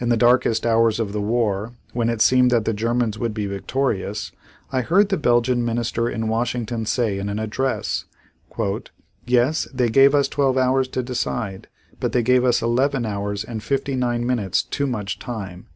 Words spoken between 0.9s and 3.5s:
of the war, when it seemed that the Germans would be